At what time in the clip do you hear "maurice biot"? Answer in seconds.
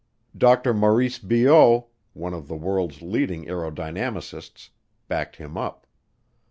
0.73-1.83